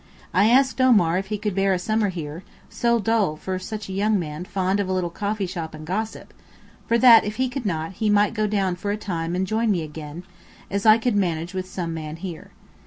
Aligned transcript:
I 0.33 0.49
asked 0.49 0.81
Omar 0.81 1.19
if 1.19 1.27
he 1.27 1.37
could 1.37 1.53
bear 1.53 1.73
a 1.73 1.77
summer 1.77 2.09
here, 2.09 2.43
so 2.71 2.97
dull 2.99 3.35
for 3.35 3.53
a 3.53 3.91
young 3.91 4.17
man 4.17 4.45
fond 4.45 4.79
of 4.79 4.89
a 4.89 4.91
little 4.93 5.11
coffee 5.11 5.45
shop 5.45 5.75
and 5.75 5.85
gossip, 5.85 6.33
for 6.87 6.97
that, 6.97 7.23
if 7.23 7.35
he 7.35 7.47
could 7.47 7.67
not, 7.67 7.91
he 7.91 8.09
might 8.09 8.33
go 8.33 8.47
down 8.47 8.75
for 8.77 8.89
a 8.89 8.97
time 8.97 9.35
and 9.35 9.45
join 9.45 9.69
me 9.69 9.83
again, 9.83 10.23
as 10.71 10.87
I 10.87 10.97
could 10.97 11.15
manage 11.15 11.53
with 11.53 11.69
some 11.69 11.93
man 11.93 12.15
here. 12.15 12.49